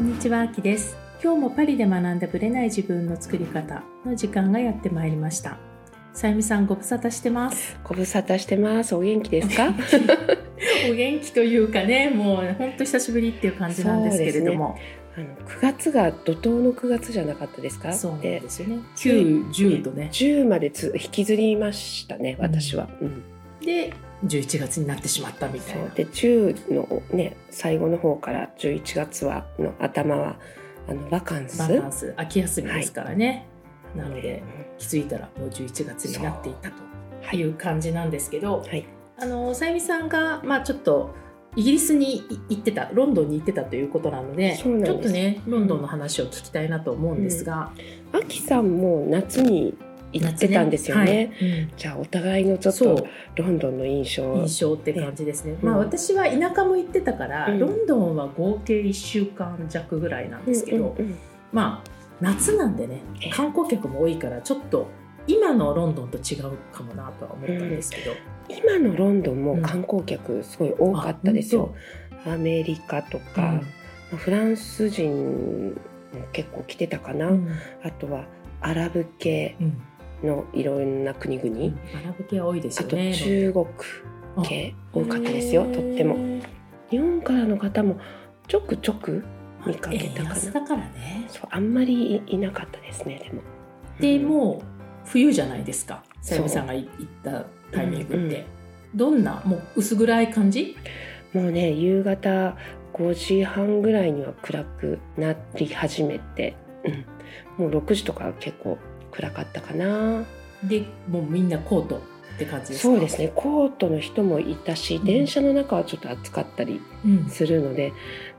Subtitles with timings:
[0.00, 0.96] んにちは、あきです。
[1.22, 5.58] 今日もパリで学んだブレない自分の作り方の時間がやってまいりました。
[6.12, 7.78] さゆみさんご無沙汰してます。
[7.84, 8.94] ご無沙汰してます。
[8.94, 9.74] お元気ですか？
[10.90, 14.76] お元気というかね、もう本当久しぶりっていう感じなんですけれども、
[15.16, 17.92] あの9月が怒涛の9月じゃなかったですか？
[17.92, 18.78] そうでですよね。
[18.96, 20.08] 九、十とね。
[20.12, 22.36] 10までつ引きずりましたね。
[22.40, 22.88] 私は。
[23.00, 23.22] うん
[23.64, 23.92] で、
[24.26, 25.88] 11月になってしまったみたいな。
[25.90, 30.36] で10のね最後の方から11月はの頭は
[30.88, 31.58] あのバカンス？
[31.58, 33.46] バカンス、秋休みですからね。
[33.96, 36.74] なのでうん気づいたらもう11月になっていたと
[37.22, 37.38] はい。
[37.38, 38.86] いう感じなんですけど、はい。
[39.18, 41.14] あのさゆみさんがまあちょっと
[41.56, 47.72] イギリスに行ってたロンドンに行ってたということなのでちょっとねロンドンの話を聞きたいなと思うんですが、
[48.12, 49.74] あきさんも夏に
[50.12, 51.32] 行ってたんですよね。
[51.40, 51.50] はい。
[51.50, 51.72] うん。
[51.76, 54.34] じゃあお互いのちょっとロンドンの印象。
[54.36, 55.68] 印象って感じですね、うん。
[55.68, 57.58] まあ私は田舎も行ってたから、うん。
[57.58, 61.18] ロンドンは合計1週間弱ぐらいなんですけど、うんうんうん。
[61.52, 63.30] まあ夏なんでねええ。
[63.30, 64.88] 観光客も多いからちょっと
[65.26, 68.12] 今のロンドンと違うかもなとは思ったんですけど、
[68.48, 71.74] 今のロンドンも観光客すごい多かったですよ。
[72.26, 73.60] アメリカとあか、
[74.16, 75.74] フランス人も
[76.32, 77.52] 結構来てたかな、うんうん。
[77.84, 78.24] あとは
[78.60, 79.56] アラブ系。
[79.60, 79.82] うん
[80.22, 83.14] のいろんな国々、アラブ系は多いですあとよね。
[83.14, 83.66] 中国
[84.46, 86.16] 系多かったですよとっても。
[86.90, 87.98] 日本からの方も
[88.48, 89.24] ちょくちょく
[89.66, 90.50] 見かけたかな。
[90.52, 91.26] だからね。
[91.28, 93.42] そうあんまりいいなかったですねでも。
[94.00, 94.64] でうんもう
[95.06, 96.02] 冬じゃないですか。
[96.20, 96.88] さゆみさんが行っ
[97.24, 98.20] たタイミングって、う。
[98.20, 98.44] んうん。
[98.94, 100.76] どんなもう薄暗い感じ？
[101.32, 102.56] もうね夕方
[102.92, 106.56] 5時半ぐらいには暗くなり始めて、
[107.58, 108.78] うん、もう6時とか結構
[109.10, 110.24] 暗かったかな
[110.64, 112.94] でもうみんなコートって感じですか？
[112.94, 117.28] そうですねコートの人もいたし、うん電車の中はちょっと暑かったりうん。
[117.28, 117.92] するので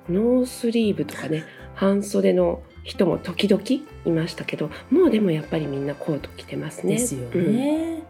[0.10, 1.44] ノースリーブとかね
[1.76, 3.64] 半袖の人も時々
[4.06, 6.94] いましたけどもうでもやっぱりみんなコート着てますね。
[6.94, 8.04] ですようんね。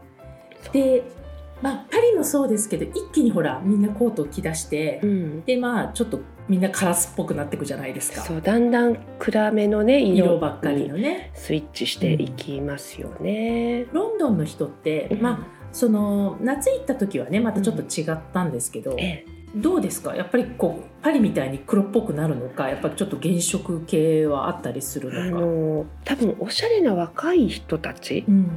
[0.64, 1.04] そうで、
[1.62, 8.22] まあパリもそうですけど一気にほらみんなコートを着出して、うんでまあちょっとみんなカラスっぽくなってくじゃないですか。
[8.22, 11.32] そうだんだん暗めのね色色ばっかりのね。
[11.34, 13.86] スイッチしていきますよね。
[13.92, 20.16] ロンドンの人って、まあその夏行った時はねまたちょっと違ったんですけど、ええどうですか？
[20.16, 25.40] やっぱりこうパリみたいに黒っぽくなるのかやっぱりちょっと原色系はあったりするあのか？
[25.42, 28.50] の多分おしゃれな若い人たちうん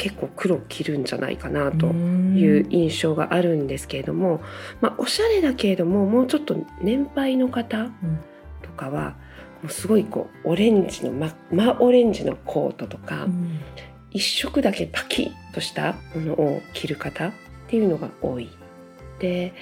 [0.00, 2.34] 結構黒着るんじゃないかなとうん。
[2.38, 4.40] いう印象があるんですけれども、
[4.80, 7.90] まあ、おしゃれだけれどももうちょっと年配の方うん。
[8.62, 9.10] とかは
[9.62, 13.58] もうすごいこうオレンジの真真オレンジのコートとか、うん。
[14.10, 17.32] 一色だけパキッとしたものを着る方っ
[17.68, 18.48] ていうのが多い。
[19.18, 19.52] で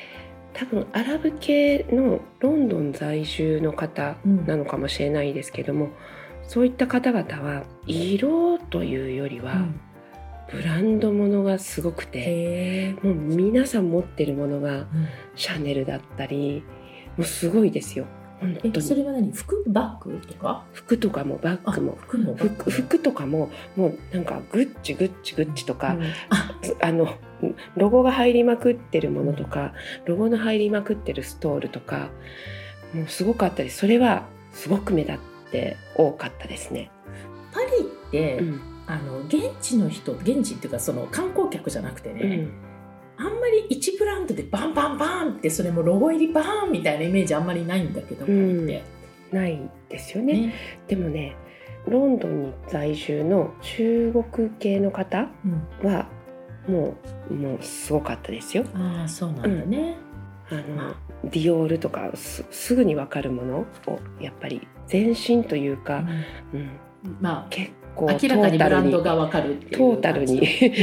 [0.55, 4.47] 多分アラブ系のロンドン在住の方うん。
[4.47, 5.88] なのかもしれないですけども、
[6.47, 9.81] そういった方々は色というよりは、うん
[10.50, 14.86] ブランドものがすごくてもう皆さん持ってるものがうん。
[15.36, 16.64] シャネルだったり
[17.16, 18.06] もうすごいですよ。
[18.41, 18.72] 本当に。
[18.76, 19.32] えそれは何？
[19.32, 19.64] 服？
[19.69, 20.64] バッグとか？
[20.72, 21.98] 服とかもバッグも。
[22.69, 26.03] 服とかももうなんかグッチグッチグッチとか、うん。
[26.31, 27.14] ああの
[27.76, 29.75] ロゴが入りまくってるものとか
[30.06, 32.10] ロゴの入りまくってるストールとか
[32.94, 33.78] もうすごかったです。
[33.78, 35.19] それはすごく目立っ
[35.50, 36.91] て多かったですね。
[37.53, 42.21] パリって、うんあの現地の人現地っていうかその観光客じゃなくてね、
[43.19, 43.26] うん。
[43.26, 48.82] あんまり1ブランドでバンバンバンってそれもロゴ入りバーンみたいなイメージあんまりないんだけど、パリって。
[49.31, 50.32] ないですよね。
[50.47, 50.54] ね。
[50.88, 51.37] でもね
[51.87, 55.88] ロンドンに在住の中国系の方うん。
[55.91, 56.06] は
[56.66, 56.97] も
[57.31, 58.65] うもうすごかったですよ。
[58.75, 59.97] ああそうなんだね。
[60.50, 60.94] あの
[61.25, 63.66] ディオールとかすすぐに分かるものを
[64.19, 66.05] やっぱり全身というか、
[66.53, 66.70] うん、うん。
[67.20, 67.70] ま結
[68.06, 70.41] あ構明らかにブランドトータルにがわかるトータルに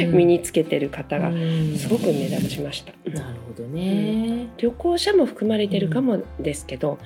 [0.08, 0.18] うん。
[0.18, 1.76] 身につけてる方がうん。
[1.76, 2.94] すごく目立ちました。
[3.10, 4.48] なるほどね。
[4.58, 6.98] 旅行者も含まれてるかもですけど、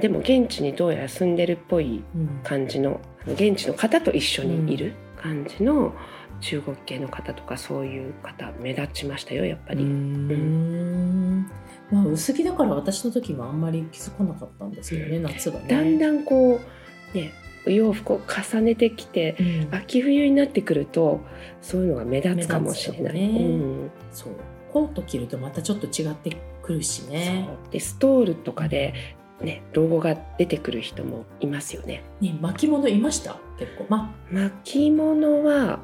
[0.00, 2.28] でも現地にどうやら住んでるっぽいうん。
[2.42, 5.94] 感じの現地の方と一緒にいる感じの
[6.40, 9.84] 中国系の方とかそういう方目立ちましたよやっぱり。
[9.84, 11.46] ん。
[11.90, 15.66] まあ薄着だから私の時もあんまり気づかなかったんですけどね、夏がね。
[15.68, 16.60] だんだんこ
[17.14, 18.20] うねお洋服を
[18.52, 21.20] 重ねてきてうん秋冬になってくると
[21.62, 23.14] そういうのが目立つかもしれない。
[23.14, 24.32] ねうんそう
[24.72, 27.48] コート着るとまたちょっと違ってくるしね。
[27.70, 28.92] でストールとかで、
[29.40, 32.02] ね、ロゴが出てくる人もいますよね。
[32.20, 33.38] ね巻物いました？
[33.58, 33.86] 結構。
[33.88, 35.78] ま巻物は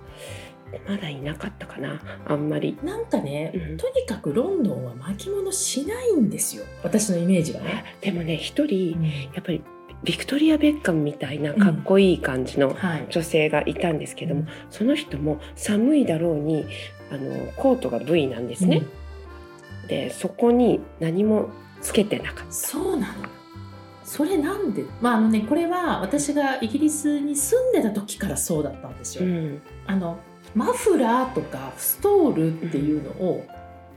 [0.89, 2.77] まだいなかったかなあんまり。
[2.83, 7.97] なんかね、うんとにかくロンドンは巻物しないんですよ私のイメージはね。
[8.01, 8.93] でもね一人
[9.35, 9.63] やっぱり
[10.03, 13.07] ビクトリア・ベッカムみたいなかっこいい感じのはい。
[13.11, 14.49] 女性がいたんですけども、うん。
[14.71, 16.65] その人も寒いだろうに
[17.11, 18.83] あのコートが V なんですね。
[19.89, 21.51] でそこに何も
[21.81, 23.15] つけてなかっそうなの。
[24.05, 24.85] それなんで？
[25.01, 29.25] まああのねこれは私がイギリスに住んでた時からそうだったんですた。
[29.25, 29.61] よ、ん。
[29.87, 30.19] あの
[30.55, 33.47] マフラーとかストールっていうのを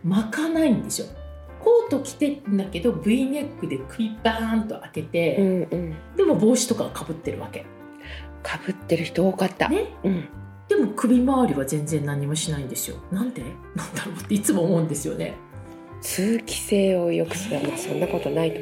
[0.04, 1.08] 巻かないんですよ
[1.64, 7.66] コート着てんだけど V ネックで首バーンと開けて、うんうん、でも帽子とかかぶってるわけ。
[8.42, 9.70] かぶってる人多かった。
[9.70, 9.88] ね。
[10.04, 10.28] うん、
[10.68, 12.98] でも首周りは全然何もしないんですよ。
[13.12, 13.42] なんで？
[13.76, 15.36] なんだろうっていつも思うんですよね。
[16.02, 18.60] 通気性を良くするのはそんなことないと。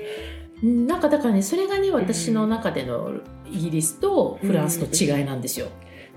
[0.63, 0.85] うん。
[0.85, 3.19] なんかだからねそれがね私の中での
[3.49, 5.67] イギリスとフランスの違いなんですよ、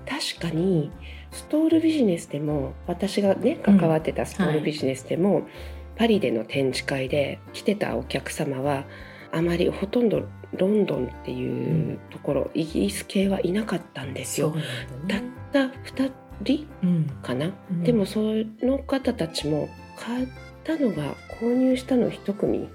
[0.07, 0.91] 確かに
[1.31, 5.47] ストールビジネスでも私がね関わってたストールビジネスでも、
[5.95, 8.85] パリでの展示会で来てたお客様は
[9.31, 10.23] あまりほとんど
[10.57, 14.53] ロンドンっていうところ、イギリス系はいなかったんですよ。
[14.53, 14.61] そう
[15.07, 15.21] たっ
[15.51, 15.59] た
[16.03, 16.11] 2
[16.41, 17.83] 人うんかな、うん。
[17.83, 18.19] でもそ
[18.61, 20.27] の方たちも買っ
[20.63, 22.69] たのが購入したの1組。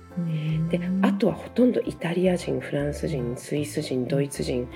[0.69, 4.69] であとはほとんどイタリア人フランス人スイス人ドイツ人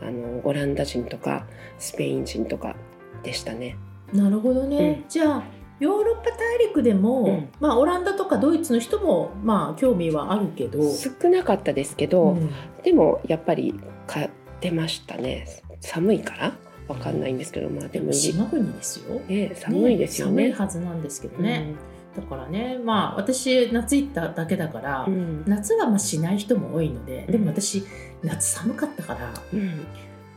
[0.00, 1.46] あのオランダ人とか
[1.78, 2.76] スペイン人とか
[3.24, 3.76] でしたね。
[4.12, 5.08] なるほどね、うん。
[5.08, 5.44] じゃあ
[5.80, 7.48] ヨーロッパ大陸でも、うん。
[7.60, 12.50] まあオランダとかドイツの人もまあ興味はあるけど、少なかったですけど、うん。
[12.82, 13.74] でもやっぱり
[14.06, 14.30] 買っ
[14.60, 15.46] てましたね。
[15.80, 16.52] 寒いから？
[16.86, 20.32] わかんないんですけどまあでも島国ですよ、ね寒いですよね。
[20.32, 21.74] 寒いはずなんですけどね、
[22.14, 25.44] だからねまあ私夏行っただけだから、うんうん。
[25.46, 27.32] 夏はまあしない人も多いので、うん。
[27.32, 27.84] でも私
[28.22, 29.86] 夏寒かったから、うん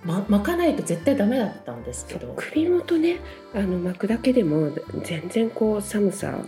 [0.04, 2.34] ま、巻かないと絶対ダメだったんですけど。
[2.38, 3.20] 首元ね
[3.54, 4.72] あの巻くだけでも
[5.04, 6.40] 全然こう寒さ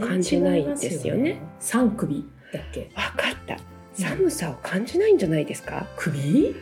[0.00, 1.40] 感じないんですよね。
[1.60, 2.90] 三首だっけ？
[2.94, 3.56] わかった。
[3.94, 5.86] 寒さを感じないんじゃないですか？
[5.96, 6.54] 首？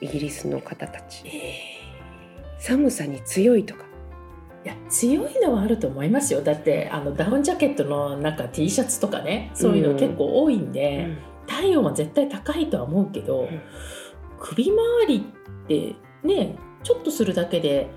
[0.00, 1.26] イギリスの方たち。
[1.26, 1.54] え
[2.58, 3.84] 寒さに強いとか。
[4.64, 6.42] いや強いのはあると思いますよ。
[6.42, 11.16] だってあのダウンジャケットのなんか T シャツとかねそういうの結構多いんで、
[11.46, 13.48] 体温は絶対高いとは思うけど、ん
[14.40, 17.88] 首周りってねちょっとするだけで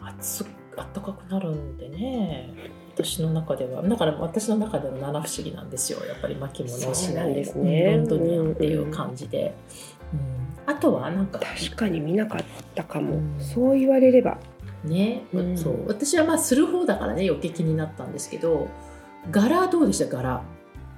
[0.00, 0.44] 熱
[0.76, 2.52] あったかくなるんでね。
[2.94, 3.82] 私の中では。
[3.82, 6.04] だから私の中での七不思議なんですよ。
[6.06, 7.96] やっぱり巻物をしないですね。
[7.96, 9.54] ロンドニアンっていう感じで、
[10.12, 12.44] うんあとはなんか確かに見なかっ
[12.74, 13.36] たかも、うん。
[13.40, 14.38] そう言われれば。
[14.84, 15.58] ね、うん。
[15.58, 15.88] そう。
[15.88, 18.68] 私はまあする方だからね余計気になったんですけど。
[19.30, 20.16] 柄どうでした？
[20.16, 20.42] 柄。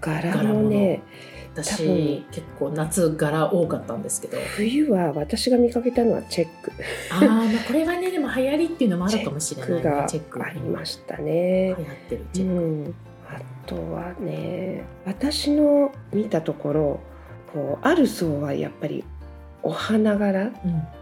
[0.01, 2.25] 柄もね多私分。
[2.31, 4.39] 結構夏柄多かったんですけど。
[4.57, 6.73] 冬は私が見かけたのはチェック。
[7.13, 11.75] あー、まあこれがねでも流行りっていうのもあるかもしれないチェックありまししたね。
[11.79, 11.85] 流。
[11.85, 12.95] 行ってるチうェック、ん、
[13.29, 17.01] あとはね私の見たところ
[17.53, 19.05] こうある層はやっぱり
[19.63, 20.53] お花柄うん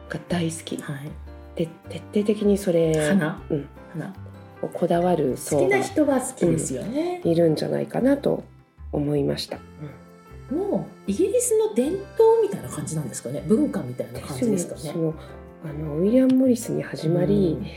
[0.08, 0.76] が大好き。
[0.76, 1.10] はい、
[1.56, 3.42] で徹底的にそれ花。
[3.50, 4.14] うん、花。
[4.62, 8.44] をこだわる好層がきな人は好きですよね、いるんじゃないかなと
[8.92, 9.58] 思いました。
[10.52, 12.02] もうイギリスの伝統
[12.42, 13.42] みたいな感じなんですかね？
[13.48, 14.90] 文化みたいな感じですかね？
[15.64, 17.64] あのウィリアム・モリスに始まり、うん。
[17.64, 17.68] え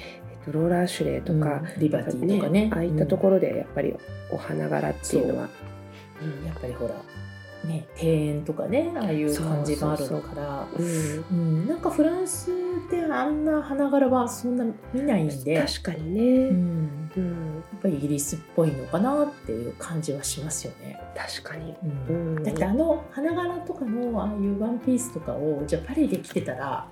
[0.41, 1.79] っと、ローラー・シュレーとか、うん。
[1.79, 2.69] リバティとかね。
[2.73, 3.95] ああいったところでやっぱり
[4.31, 5.41] お花柄っていうのは、
[6.45, 6.95] やっぱりほら
[7.65, 10.67] ね庭園とかねああいう感じがあるから。
[11.67, 12.49] なんかフランス
[12.89, 17.55] であんな花柄はそんな見ないんで、確かにね、うん、うん。
[17.55, 20.99] やっぱりイギリスっぽいのかなっていう感じはしますよね。
[21.15, 21.75] 確かに、
[22.09, 22.35] うん。
[22.35, 22.43] うん。
[22.43, 26.87] だってあの花柄とかのああいうワンピースとかをじゃあパリで着てたら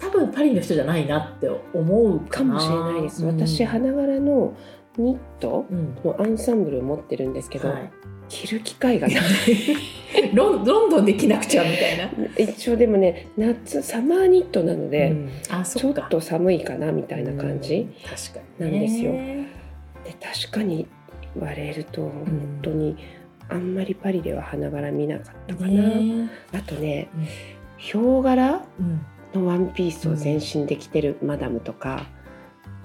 [0.00, 3.36] 多分パリの人じゃないなって思うかもしれないです、うん。
[3.36, 4.54] 私花柄の
[5.00, 5.94] ニットうん。
[6.04, 7.90] のアンサンブルを持ってるんですけど、はい、
[8.28, 9.18] 着る機会がない。
[10.34, 12.10] ロンロンドンで着なくちゃみたいな。
[12.36, 15.30] 一応でもね夏サマーニットなので、うん。
[15.50, 17.88] あちょっと寒いかなみたいな感じ、
[18.58, 19.12] なんですよ。
[19.12, 19.46] ね
[20.04, 20.86] で確かに
[21.34, 22.96] 言われると本当に
[23.48, 27.26] あんまりパリでは花柄見なかったかな、ねあとねうん。
[27.76, 29.00] ヒョウ柄うん。
[29.34, 32.06] のワンピースを全身で着てるマダムとか、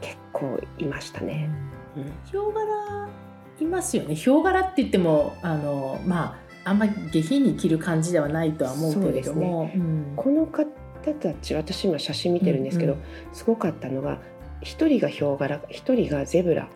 [0.01, 1.73] 結構いましたね、うん
[2.26, 3.10] ヒョウ柄
[3.60, 4.16] いますよね。
[4.16, 10.14] ヒョウ柄って言ってもあのまああんまり下品に着る感じではないとは思うけれども、うん。
[10.16, 10.66] この方
[11.14, 13.00] たち私今写真見てるんですけど、うん。
[13.00, 14.20] うすごかったのが
[14.62, 16.70] 一人がヒョウ柄一人がゼブラ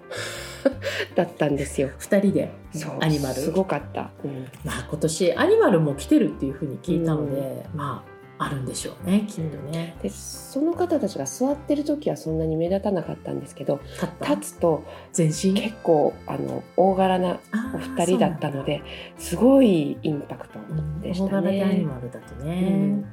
[1.15, 1.89] だったんですよ。
[1.97, 2.97] 二人でそう。
[2.99, 3.35] アニマル。
[3.35, 4.47] すごかった、うん。
[4.65, 9.95] まあ今年アニマルも来てるっていうふうに聞いたので、まああるんでしょうねきっとね。
[10.01, 13.79] でその方たちが座ってる時はそんなに目立たなかったんですけど
[14.21, 15.53] 立つと全身？
[15.53, 17.39] 結構あの大柄な
[17.73, 18.83] お二人だったので
[19.17, 21.85] すごいインパクトそうなんだうんでした大柄でアニね。
[21.85, 23.05] マルだとうねん。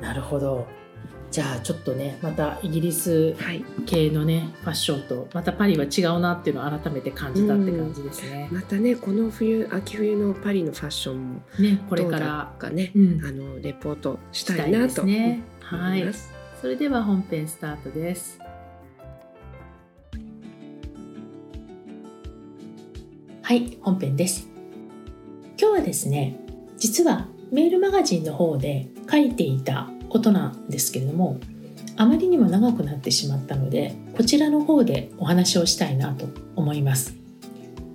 [0.00, 0.66] なるほど
[1.30, 8.48] じゃあちょっとねまたイギリスはい、系のねファッションとまたパリは違うなっていうのを改めて感じたって感じですね。
[8.50, 15.42] またねこの冬秋冬のパリのファッションもねこれからかね、うんあのレポートししたたいですいなと思ね。
[15.60, 16.14] はい。
[16.60, 18.38] それでは本編スタートです。
[23.42, 24.48] はい、本編です。
[25.58, 26.40] 今日はですね、
[26.78, 31.38] 実はメールマガジンの方で書いていたことなんですけれども、
[31.96, 37.14] あまりにも長くなってしまったので、こちらの方でお話をしたいなと思います。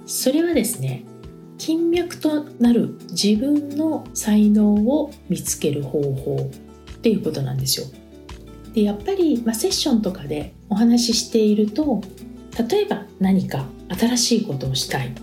[0.06, 1.04] それはですね、
[1.58, 6.50] 金脈となる自分の才能を見つける方法
[6.92, 7.86] っていうことなんですよ。
[8.74, 12.02] でやっぱり、まあ、セッションとかでお話ししていると
[12.70, 15.14] 例えば何か新しいことをしたい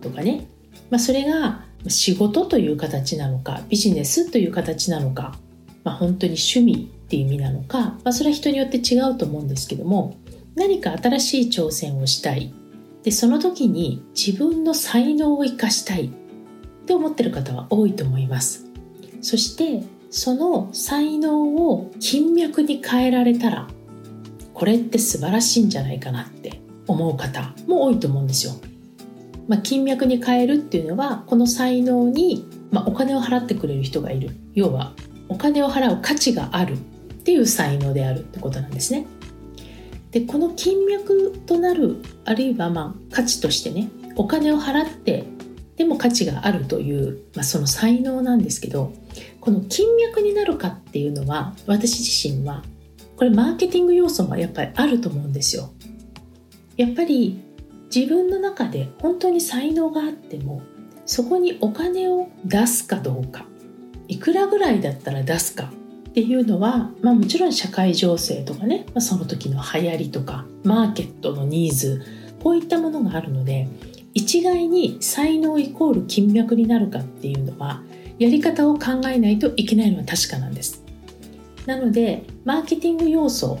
[0.00, 0.46] とかね、
[0.90, 5.36] まあ、それが仕事という形なのかビジネスという形なのか、
[5.84, 10.16] まあ、本当に趣味っていう意味なのか、まあ、それは人によって違うと思うんですけども
[10.56, 12.52] 何か新しい挑戦をしたい。
[13.02, 16.10] でその時に自分の才能を生かしたい。
[16.84, 18.66] って思ってる方は多いと思います。
[19.22, 23.68] そしてその才能を金脈に変えられたら
[24.52, 28.52] これって素晴らしいんじゃないかなって思う方も多いと思うんですよ。
[29.48, 34.30] まあ、金脈に変えるっていうのはこの才能に、まあ、お金を払ってくれる人がいる。
[34.54, 34.92] 要は
[35.34, 36.76] お金を払う価値があるっ
[37.24, 39.04] ていう才能であるってことなんですね。
[40.12, 45.24] でこの金脈となるあるいはまあ価値としてねお金を払って
[45.74, 48.92] でも価値があるという、まあ、その才能なんですけど
[49.40, 52.62] この金脈になるかっていうのは私自身は
[53.16, 55.70] これマーケティング要素もやっぱりあると思うんですよ。
[56.76, 57.40] やっぱり
[57.92, 60.62] 自分の中で本当に才能があっても
[61.06, 63.46] そこにお金を出すかどうか
[64.08, 65.70] いくらぐらいだったら出すか
[66.08, 72.02] っていうのは、まあ、もちろん社会情勢とかね、まあ、その時の流行りとかマーケットのニーズ
[72.42, 73.68] こういったものがあるので
[74.12, 77.82] 一概に才能イコール金脈になるかっていうのは
[78.18, 80.84] やり方を考えないといけないのは確かなんです。
[81.66, 83.58] なのでマーケティング要素、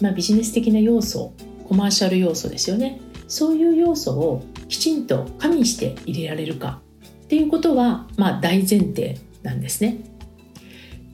[0.00, 1.32] まあ、ビジネス的な要素
[1.66, 6.80] コマーシャル要素ですよねそういう要素をきちんと加味して入れられるか
[7.24, 9.98] っていうことは、まあ、大前提なんですね。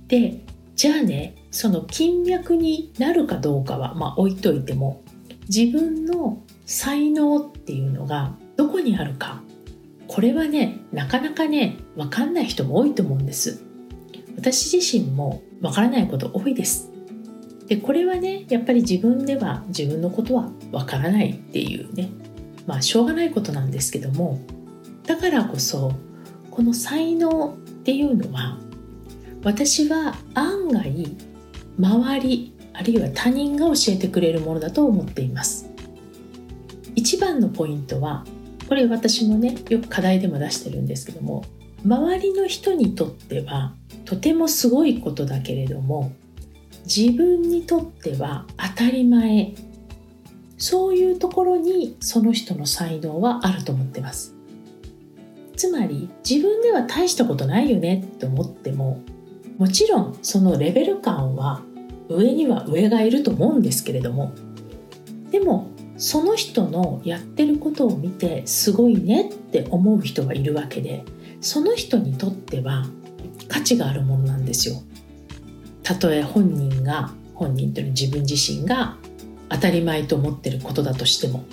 [0.09, 0.41] で
[0.75, 5.03] じゃあねその金脈になるかどうかは、まあ、置いといても
[5.49, 9.43] 自分の才能っていうのがどこにあるか
[10.09, 13.63] これはねなかなかね分かんない人も多いと思うんです。
[14.37, 16.91] 私自身も分からないこと多いです。
[17.69, 22.11] でこれはねやっぱり自分では自分のことは分からないっていうね。
[22.67, 24.39] まあしょうがないことなんですけども
[25.07, 25.93] だからこそ
[26.51, 28.59] この才能っていうのは
[29.43, 31.17] 私は案外
[31.77, 35.69] 周りあるいは他人が教えてくれるものだと思っています。
[36.95, 38.25] 一番のポイントは
[38.69, 41.45] これ私もねよく課題でも出してるんですけども
[41.85, 43.75] 周りの人にとっては
[44.05, 46.13] とてもすごいことだけれども
[46.85, 49.55] 自分にとっては当たり前。
[50.57, 54.37] そういうところにその人の才能はあると思ってます。
[55.57, 59.01] つまり自分では大したことないよねって思っても
[59.59, 61.63] もちろんそのレベル感は
[62.09, 64.33] 上には上がいると思うんですけれども
[65.31, 71.05] でもその人のやってることを見てすごいねって思う人がいるわけで
[71.41, 72.87] その人にとっては
[73.49, 74.77] 価値があるものなんですよ。
[75.83, 78.97] たとえ本人が本人というのは自分自身が
[79.49, 81.45] 当たり前と思ってることだとしても。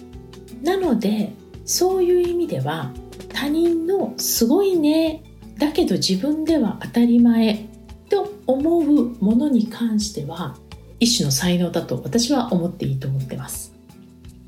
[0.64, 1.34] なので
[1.66, 2.92] そういう意味では
[3.40, 5.24] 他人のすごいね
[5.58, 7.70] だけど自分では当たり前
[8.10, 10.58] と思うものに関しては
[11.00, 13.74] 一種の才能だと私は思っていいと思ってます。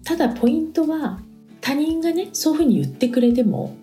[0.04, 1.22] ただポイントは
[1.62, 3.78] 他人がねそういうふうに言ってくれても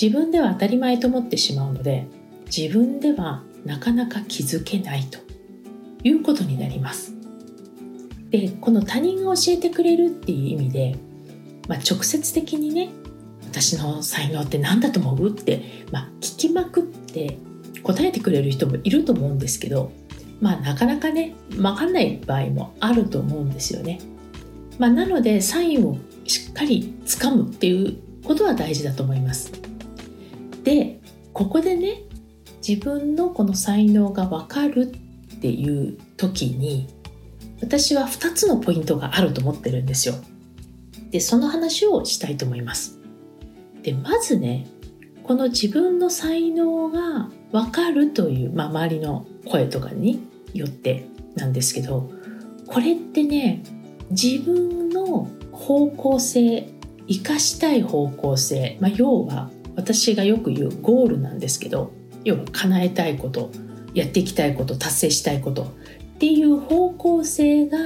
[0.00, 2.06] 自分では当たり前と思ってしまうので
[2.46, 5.18] 自分ではなかなか気づけないと
[6.04, 7.12] いうことになります。
[8.30, 10.96] でこの他人が教えてくれるっていう意味で、
[11.66, 12.90] まあ、直接的にね
[13.54, 15.28] 私の才能って何だと思う？
[15.30, 17.38] って、まあ、聞きまくって
[17.84, 19.92] 答えてくれる人もいると思うんですけど、
[20.40, 24.00] まあ、なかなかね分かんない場合もあると思うんですよね。
[24.78, 29.52] まあ、なのでサインをしっかりつかむっていうことは大事だと思います。
[30.64, 31.00] で
[31.32, 32.02] ここでね
[32.66, 34.92] 自分のこの才能が分かる
[35.36, 36.88] っていう時に
[37.60, 40.16] 私は2つのポイントがあると思ってるんですよ。
[41.10, 42.98] でその話をしたいと思います。
[43.84, 44.66] でまずね
[45.22, 52.10] この自分の才能が分かるという、まあ、周りの声とかによってなんですけど
[52.66, 53.62] これってね
[54.10, 56.68] 自分の方向性
[57.06, 61.92] 生かしたい方向性、まあ、要は私がよく言うゴールなんですけど
[62.24, 63.50] 要は叶えたいこと
[63.92, 65.66] やっていきたいこと達成したいことっ
[66.18, 67.78] ていう方向性が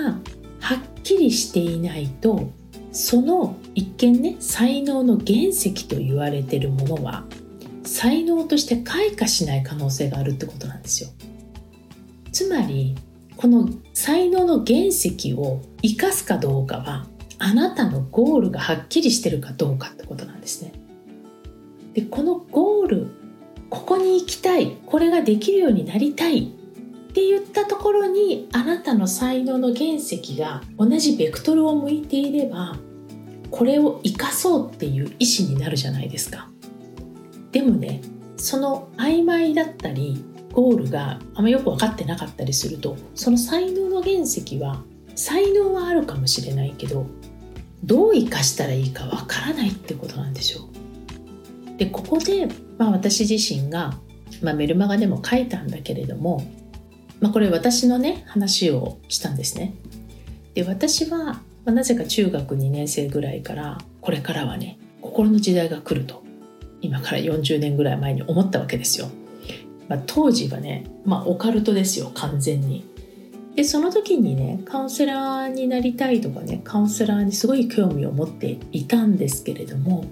[0.61, 2.50] はっきりしていないと
[2.99, 7.23] その一見ね才能の原石と言われてるものは
[7.85, 11.11] 才能として開花しない可能性があるってことなんですよ。
[12.33, 12.97] つまり
[13.37, 17.07] この才能の原石を生かすかどうかは
[17.38, 20.73] あなたのゴールがはっきりしてるかどうかってことなんですね。
[21.95, 23.07] でこのゴール
[23.71, 32.76] ここに行きたいこれができるようになりたいって言ったところにあなたの才能の原石が同じベクトルを向いていれば
[33.50, 36.49] これを生かそうっていう意思になるじゃないですか
[37.52, 38.02] でもね
[38.37, 44.83] その曖昧だったりゴールがあんまよく分かってなかったりするとその才能の原石は
[45.14, 47.07] 才能はあるかもしれないけど
[47.85, 51.76] どう生かしたらいいかわからないってことなんでしょう。
[51.78, 53.95] でここで、まあ、私自身が、
[54.43, 56.43] まあ、メルマガでも書いたんだけれども、
[57.21, 59.75] まあ、これ私のね話をしたんですね。
[60.55, 66.25] で私は、まあ、なぜか中学2年生ぐらいからこれからはね心の時代が来ると
[66.81, 69.09] 今から40年ぐらい前に思ったわけですよ。
[69.88, 72.85] まあ、当時はね、まあ、オカルトですよ完全に。
[73.57, 80.05] でその時にねカウンセラーになりたいとかねカウンセラーにすごい興味を持っていたんですけれども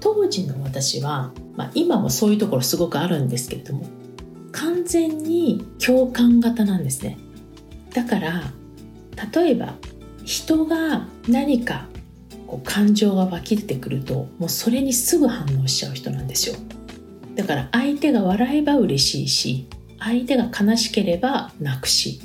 [0.00, 3.84] 当時の私は、まあ、今もそういうところすごくあるんですけれども
[4.52, 7.18] 完全に共感型なんですね
[7.92, 8.44] だから
[9.34, 9.74] 例えば
[10.30, 11.88] 人が何か
[12.46, 16.54] こう感情が湧き出てくるともうそれにすぐ反応しちゃう人なんですよ。
[17.34, 19.66] だから相手が笑えば嬉しいし
[19.98, 22.20] 相手が悲しければ泣くし。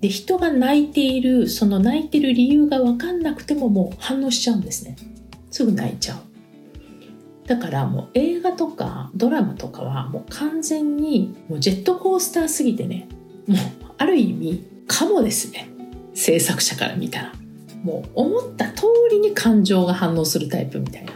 [0.00, 4.96] で人が泣いているその泣いてる理由が分かんなくてももう反応しちゃうんですね。
[5.50, 6.18] すぐ泣いちゃう。
[7.46, 13.06] だからもう映画とかドラマとかはもう完全にもうジェットコースターすぎてね。
[13.46, 13.58] もう
[13.98, 15.73] ある意味かもですね。
[16.14, 17.32] 制作者から見たら
[17.82, 21.12] もう思った通りに感情が反応するタイプみたいな。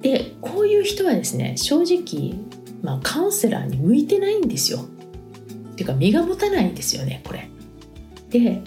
[0.00, 2.38] でこういう人はですね正直、
[2.82, 4.78] まあ、カウンセラーに向いてないんですよ。
[4.78, 7.50] っていうか身が持たないんですよねこれ。
[8.30, 8.62] で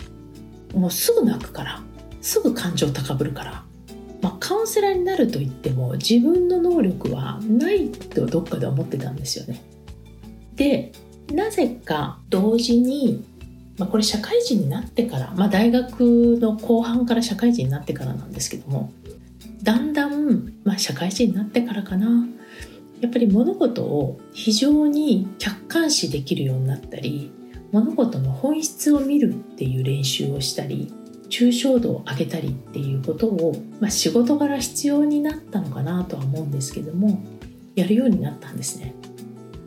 [0.74, 1.82] もうすぐ泣くから
[2.22, 3.64] すぐ感情高ぶるから、
[4.22, 9.62] まあ、カウンセラーになると言っても自分の能力はないとどっかで思ってたんですよね。
[10.56, 10.92] で
[11.34, 13.24] なぜか同時に、
[13.80, 18.92] まあ、これ社会人になってから、まあ、大学の後半から社会人になってからなんですけども
[19.64, 22.28] だんだん、まあ、社会人になってからかな
[23.00, 27.32] やっぱり物事を非常に客観視できるようになったり
[27.72, 30.94] 物事の本質を見るっていう練習をしたり
[31.30, 37.22] 抽象度を上げたりっていうことを、まあ、仕事柄必要になったのかなとは思うんですけども
[37.76, 38.94] やるようになったんですね。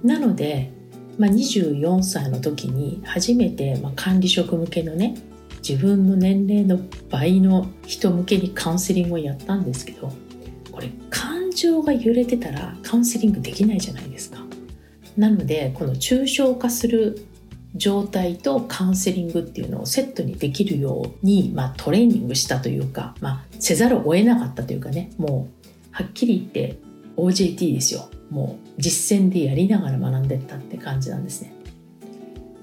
[0.02, 0.72] なので、
[1.18, 5.16] まあ、24歳の時に初めて、まあ、管理職向けのね
[5.66, 10.12] 自分の年齢の倍の人向けにカウンセリングをやったんですけど
[10.72, 14.42] これ感情が揺れてたらカウンセリングできないじゃないですか。
[15.16, 17.26] なのでこの抽象化する
[17.74, 26.78] 状態とカウンセリングっていうのをセットにできるように、まあ、トレーニングしたというか、まあ、せざるを得なかったというかねもうはっきり言って
[27.16, 31.52] OJT ですよもう実践でやりながら学んでったって感じなんですね。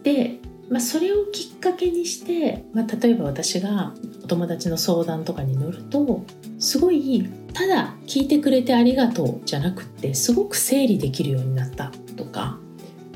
[0.03, 6.25] で、まあ、それをきっかけにして、まあ、例えば私がお友達の相談とかに乗ると
[6.57, 12.57] すごいただ聞いてくれてありがとうじゃなくってすごく整理できるようになったとか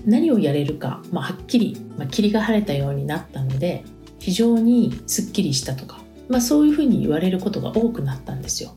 [0.06, 3.84] 何をやれるか、まあ、はっきり、まあ、霧が晴れたようになったので
[4.20, 8.76] 非常にすっきりしたとか、まあ、そういうふうに言われることが多くなったんですよ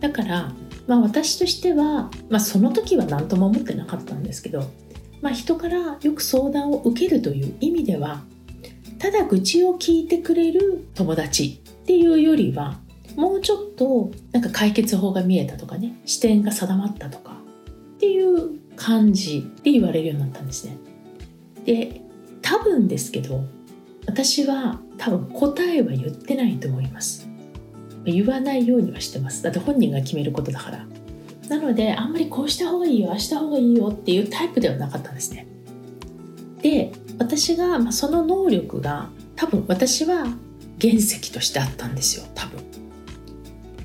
[0.00, 0.52] だから、
[0.88, 4.64] まあ、私としては、まあ、その時は何とも思ってなかったんですけど、
[5.20, 8.22] まあ、人からよく相談を受けるという意味では
[8.98, 12.78] ただ愚痴を聞いてくれる友達っていうよりは
[13.16, 17.32] もうちょっとなんか解決法が見えたとかね視点が定まったとか
[17.96, 20.78] っていう感じで言われるようになったんですね。
[21.64, 22.00] で
[22.40, 23.44] 多分ですけど
[24.06, 27.27] 私は多分答えは言ってないと思います。
[28.04, 29.42] 言わないようにはしてます。
[29.42, 30.86] だって本人が決めることだから。
[31.48, 35.46] なのであんまりこうした方がいいよああした方がいいよっていうタイプではなかったんですね。
[36.60, 40.26] で私が、まあ、その能力が多分私は
[40.80, 42.62] 原石としてあったんですよ多分。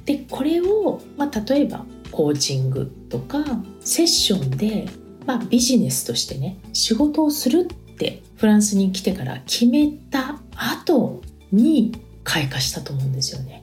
[0.06, 3.44] でこれを、まあ、例えばコーチングとか
[3.80, 4.88] セッションで、
[5.26, 11.22] まあ、ビジネスとしてね仕事をするってってフランスに来てから決めた後
[11.52, 13.63] に開花したと思うんですよね。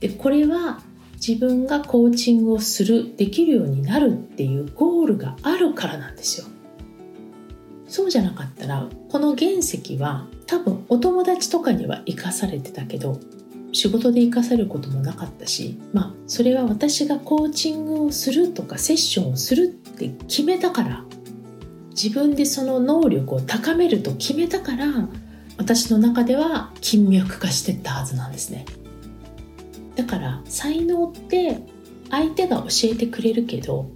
[0.00, 0.80] でこれは
[1.14, 6.46] 自分がコーチングをするできるようになるっていうゴールがあるからなんですよ。
[7.86, 13.18] そうじゃなかったらこの原石は多分お友達とかには生かされてたけど
[13.72, 21.04] 仕事で生かされることもなかったしまあそれは私がコーチングをするとかセッションをするって決めたから
[21.90, 24.86] 自分でその能力を高めると決めたから
[25.58, 28.64] 私の中では金脈化してったはずなんですね。
[30.00, 31.58] だから才能って
[32.10, 33.90] 相手が教えてくれるけど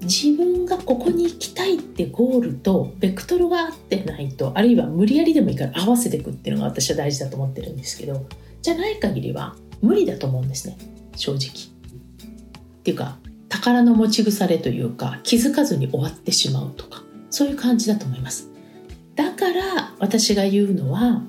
[0.00, 8.24] 自分がここに行きたいってゴールとベクトルが合ってないとあるいは無理やりでもいいから合わせていくっていうのが私は大事だと思ってるんですけど
[8.62, 10.78] じゃない限りは無理だと思うんですね
[11.16, 11.50] 正直。
[11.50, 13.18] っていうか
[13.50, 18.48] 宝の持ち腐れというか気づかずに終わってしまうとかそういう感じだと思います。
[19.16, 21.22] だから私が言うのは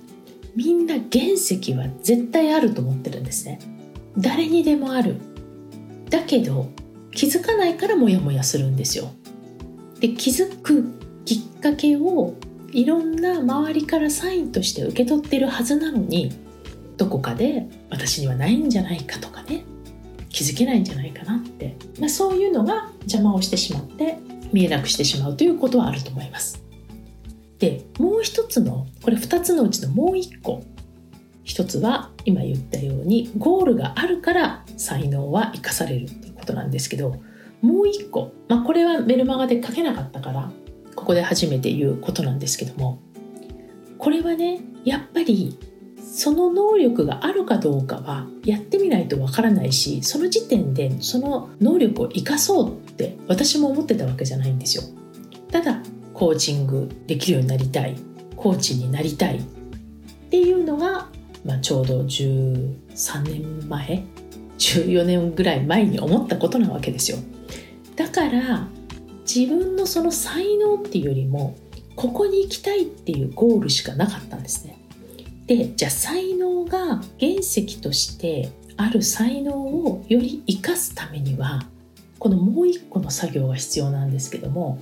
[0.55, 3.59] みんな原石は絶対あると思ってるんですね。
[4.17, 5.17] 誰にでもある。
[6.09, 6.69] だけど
[7.11, 9.11] 気づかないからモヤモヤするんですよ。
[9.99, 10.85] で気づく
[11.25, 12.35] きっかけを
[12.71, 16.31] いろんな周りからサインとして受け取ってるはずなのに
[16.97, 19.65] どこかで私にはないんじゃないかとかね。
[20.29, 24.17] 気づけないんじゃないかなって、まあ、そういうのが邪魔をしてしまって
[24.51, 26.63] 見えなくしてしまうということはあると思います。
[27.59, 30.63] でもう一つのこれ2つのうちのもう一個。
[31.43, 37.21] 一つは今言ったようにゴールがあるから才能は生かされるということなんですけど
[37.61, 40.51] もう一個、まあ、これはメルマガで書けなかったから
[40.95, 43.01] ここで初めて言うことなんですけども
[43.97, 45.57] これはねやっぱり
[45.97, 54.83] その能力があるかどうかはやってみないとわからないしその時点でその能力を生かそうって私も思ってたわけじゃないんですよ。
[55.49, 55.81] ただ
[56.13, 57.95] コーチングできるようになりたい
[58.35, 59.41] コーチになりたいっ
[60.29, 61.07] ていうのが
[61.45, 64.03] まあ、ちょうど13年前
[64.57, 67.17] 14年ぐらい前に思ったことなわけですよ。
[67.95, 68.67] だから
[69.21, 71.57] 自分のその才能っていうよりも
[71.95, 74.77] ここに行きたいっていうゴールしかなかったんですね。
[75.47, 81.63] でじゃあ才能が原石としてある才能をより生かすためには
[82.19, 84.79] このもう一個の作業が必要なんですけども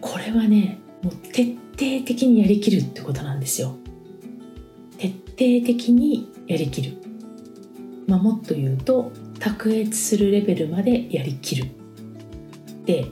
[0.00, 3.76] これはねもう徹底的にやりきるってことなんですよ。
[5.40, 6.98] 徹底的にやりきる、
[8.06, 11.70] まあ、もっと言うと卓越するレベルまでやりきる。
[12.84, 13.06] で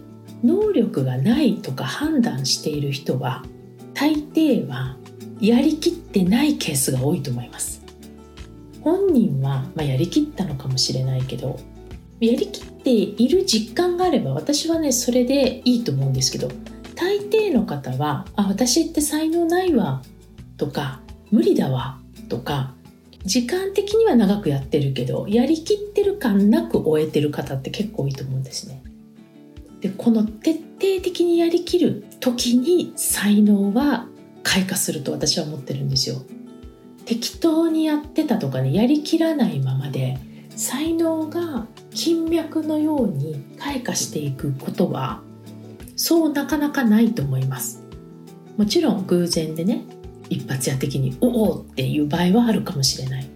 [0.44, 3.44] 能力がないとか判断している人は
[3.94, 4.98] 大抵は
[5.40, 7.82] やりきってないケースが多いと思います。
[8.82, 11.58] 本人は、まあ、やりきったのかもしれないけど
[12.20, 16.48] やりきっている実感があれば私はねそれでいいと思うんですけど
[16.94, 20.02] 大抵の方は「あ私って才能ないわ」
[20.58, 21.97] とか無理だわ
[22.28, 22.74] とか
[23.24, 28.82] 時間的には長くやってるけどやりきってる感なく終えてる方って結構多いと思うんですね。
[29.80, 30.62] でこの徹底
[31.02, 34.06] 的にやりきる時に才能は
[34.42, 36.16] 開花すると私は思ってるんですよ。
[37.04, 40.18] 適当にやってたとかねやりきらないままで
[40.50, 45.22] 才能が金脈のように開花していくことは
[45.96, 47.82] そうなかなかないと思います。
[48.56, 49.84] もちろん偶然でね
[50.30, 53.26] 一発屋的に「おお!」っていう場合はあるかもしれない。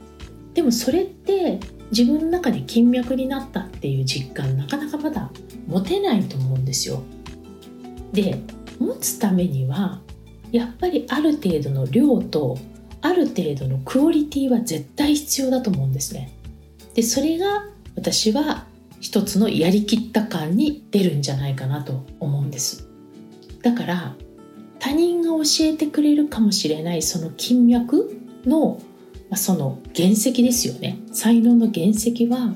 [0.55, 5.31] でもそれって自分の中で金脈になったっていう実感なかなかまだ
[5.67, 7.03] 持てないと思うんですよ。
[8.13, 8.39] で
[8.79, 10.01] 持つためには
[10.51, 12.59] やっぱりある程度の量と
[13.01, 16.33] ある程度のクオリティは絶対必要だと思うんですね。
[16.95, 18.67] でそれが私は
[19.01, 22.89] 一つのやりきった感に出るんじゃないかなと思うんです。
[23.63, 24.17] だから
[24.83, 28.83] 他人が教えてくれるかもしれないその金脈の、
[29.31, 30.99] まあ、その原石ですよね。
[31.13, 32.53] 才能の原石は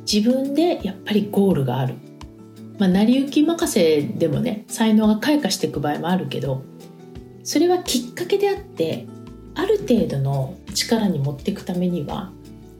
[0.00, 1.94] 自分でやっぱりゴールがある、
[2.78, 6.64] まあ、成り行き任せでもね才能が開花していく場合もあるけど
[7.44, 9.06] それはきっかけであって
[9.54, 12.32] ある程度の力に持っていくためには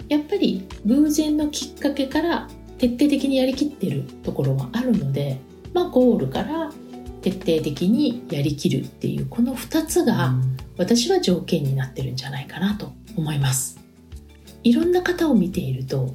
[0.08, 5.38] やっぱり偶然のきっかけから徹底的にやりきってるところはあるので、
[5.72, 6.72] まあ、ゴールから
[7.24, 10.34] 徹底的にやりきるっていうこの2つが
[10.76, 13.80] 私は条件になってるんじゃないかなと思います。
[14.62, 16.14] いろんな方を見ていると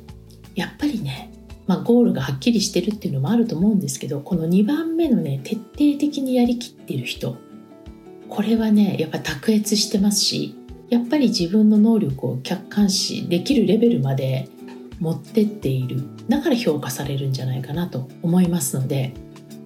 [0.54, 1.32] やっぱりね、
[1.66, 5.66] まあ、ゴールがはっきりしてるっていうのもあると思うんですけどこの2番目のね徹底
[6.00, 7.38] 的にやりきってる人
[8.28, 10.56] これはねやっぱ卓越してますし
[10.90, 14.48] やっぱり自分の能力を客観視できるレベルまで
[15.00, 19.14] 持ってっているだから評価されるんじゃないかなと思いますので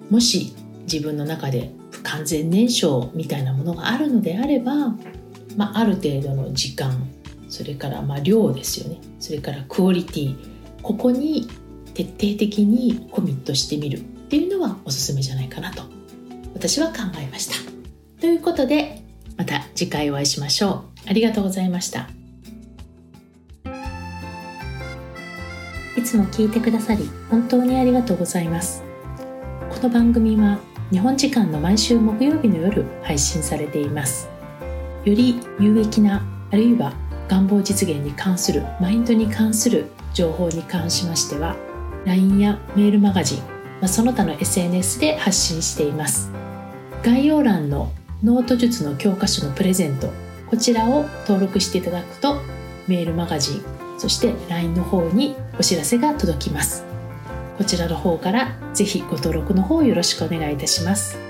[0.09, 4.95] もし自分の中で不完全燃焼みたいなものがあるのであれば、
[5.55, 7.09] まあ、ある程度の時間
[7.49, 8.99] それからまあ量ですよね。
[9.19, 10.35] それからクオリティ
[10.81, 11.47] ここに
[11.93, 15.83] 徹底的にコミットしてみるっていうのはおすすめじゃないかなと
[16.53, 17.55] 私は考えました。
[18.19, 19.03] ということで
[19.37, 21.09] また次回お会いしましょう。
[21.09, 22.09] ありがとうございました。
[25.95, 28.83] いつも聞いてくださり本当にありがとうございます。
[29.69, 30.59] この番組は
[30.93, 34.29] 日本時間の毎週木曜日の夜配信されています。
[35.03, 36.93] より有益なあるいは
[37.27, 41.55] 願望実現に関するマインドに関する情報に関しましては
[42.05, 46.31] LINE やメールマガジン、まあ、その他の SNS で発信しています。
[47.01, 47.91] 概要欄の
[48.23, 50.11] ノート術の教科書のプレゼント
[50.47, 52.35] こちらを登録していただくと
[52.87, 53.63] メールマガジン
[53.97, 56.92] そして LINE の方にお知らせが届きます。
[57.57, 61.22] こちらの方からぜひご登録の方よろしくお願いいたします。